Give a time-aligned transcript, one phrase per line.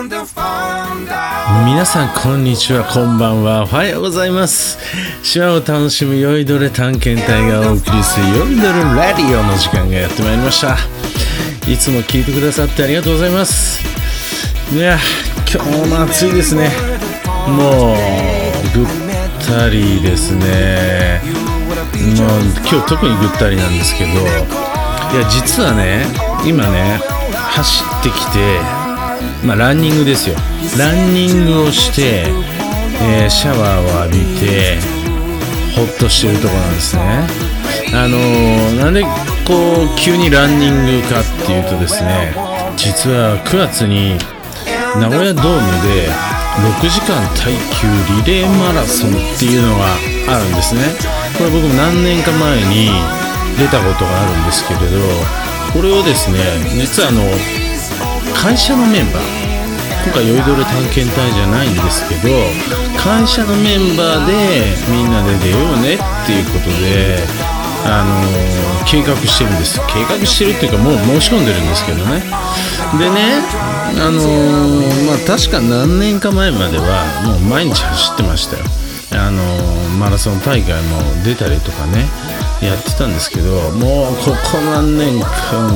[0.00, 3.64] 皆さんこんにちはこんばんは。
[3.64, 4.78] おはようございます。
[5.24, 10.76] 島を楽しむ酔いどれ探検隊がお送りする酔いどれラディオの時間がやってまいりました。
[11.68, 13.82] いつも聞いてくださってありがとうございます。
[14.72, 14.98] いや
[15.52, 16.70] 今日も暑いですね。
[17.48, 17.96] もう
[18.78, 18.86] ぐっ
[19.44, 21.22] たりですね。
[21.24, 22.40] もう
[22.70, 24.10] 今日特にぐったりなんですけど。
[24.12, 26.06] いや実はね
[26.46, 27.00] 今ね
[27.32, 28.60] 走ってきて
[29.44, 30.36] まあランニングですよ。
[30.78, 32.24] ランニングをして、
[33.02, 34.78] えーシャワーを浴びて
[35.76, 37.26] ほっとしてるとこなんですね。
[37.94, 39.02] あのーなんで
[39.46, 42.34] こう急にランニングかっていうとですね
[42.76, 44.18] 実は9月に
[45.00, 46.08] 名古屋ドームで
[46.82, 47.86] 6時間耐久
[48.26, 49.86] リレーマラソンっていうのが
[50.34, 50.82] あるんですね。
[51.38, 52.90] これ僕も何年か前に
[53.56, 54.86] 出たことがあるんですけれど
[55.72, 56.38] これをですね
[56.74, 57.22] 実はあの
[58.34, 59.48] 会社のメンバー。
[60.04, 62.28] 今回酔いどれ探検隊じゃないんですけど
[62.96, 64.32] 会社のメンバーで
[64.90, 67.18] みんなで出ようねっていうことで
[67.84, 69.80] あの計画してるんです。
[69.88, 72.22] 計画してるっていうかもう申し込んでるんですけどね。
[72.98, 73.42] でね
[74.00, 74.20] あの
[75.06, 78.64] まあ確か何年か前まではもう毎日走ってましたよ。
[79.12, 79.42] あの
[79.98, 82.06] マラソン大会も出たりとかね。
[82.62, 85.26] やってたんですけどもうここ何年間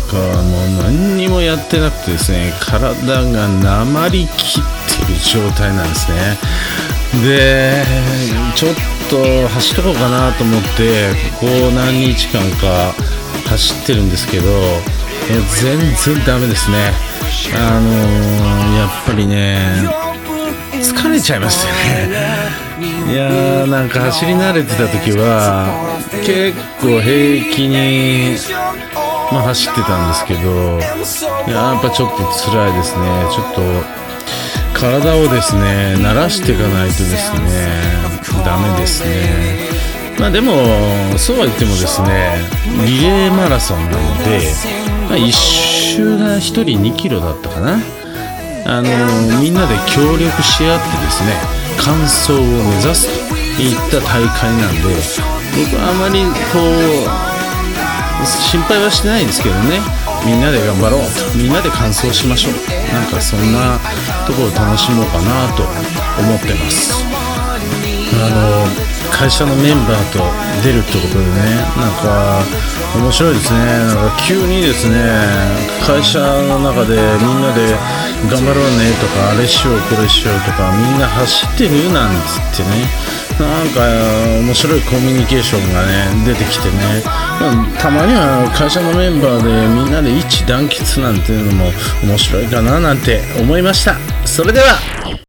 [0.00, 4.62] かもう何にもやってなくてですね体がなまりきっ
[5.06, 6.38] てる状態なんですね。
[7.24, 7.84] で
[8.54, 8.74] ちょっ
[9.08, 12.92] と走っとこうかなと思ってここ何日間か
[13.48, 14.44] 走ってるんですけど
[15.28, 16.92] 全然ダメですね。
[17.54, 17.88] あの
[18.76, 20.05] やっぱりね
[20.92, 22.08] 疲れちゃいますよね。
[23.10, 25.66] いやーなんか走り慣れてた時は
[26.24, 28.36] 結構平気に、
[29.32, 30.40] まあ、走ってたんですけど
[31.50, 33.06] やっぱちょっと辛いですね。
[33.32, 33.60] ちょっと
[34.78, 37.48] 体をですね慣らしていかないとですね
[38.44, 39.56] ダメですね。
[40.18, 40.52] まあでも
[41.18, 42.36] そうは言ってもですね
[42.84, 44.40] リレーマラソンなので、
[45.08, 47.78] まあ、1周が1人2キロだったかな。
[48.68, 51.38] あのみんなで協力し合ってですね
[51.78, 54.80] 完走を目指すといった大会なんで
[55.56, 56.58] 僕はあまりこ
[58.22, 59.80] う心配はしてないんですけどね。
[60.24, 61.00] みんなで頑張ろう。
[61.36, 62.52] みんなで完走しましょう。
[62.92, 63.78] なんかそんな
[64.26, 65.62] ところを楽しもうかなと
[66.18, 67.15] 思ってます。
[69.18, 70.20] 会社のメンバーと
[70.62, 72.42] 出るってことでねなんか
[72.96, 73.58] 面白いですね。
[73.58, 74.96] なんか急にですね
[75.86, 77.76] 会社の中でみんなで
[78.30, 82.12] 頑張ろうねとかあれしようこれしようとかみんな走ってるなん
[82.52, 82.86] つってね。
[83.36, 83.80] なんか
[84.40, 91.70] 面白いコミュニケーションがね出てきてね、まあたまには会社のメンバーでみんなで一致団結なんていうのも
[92.02, 93.98] 面白いかななんて思いました。
[94.24, 95.05] それでは。